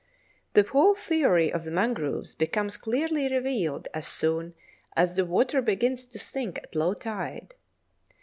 The 0.53 0.63
whole 0.63 0.95
theory 0.95 1.53
of 1.53 1.63
the 1.63 1.69
mangroves 1.69 2.33
becomes 2.33 2.75
clearly 2.75 3.29
revealed 3.31 3.87
as 3.93 4.07
soon 4.07 4.55
as 4.95 5.15
the 5.15 5.25
water 5.27 5.61
begins 5.61 6.05
to 6.05 6.17
sink 6.17 6.57
at 6.63 6.73
low 6.73 6.95
tide. 6.95 7.53